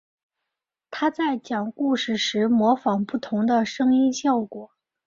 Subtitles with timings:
[0.89, 4.71] 他在讲故事时模仿不同的声音效果。